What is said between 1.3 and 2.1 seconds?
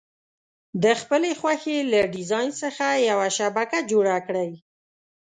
خوښې له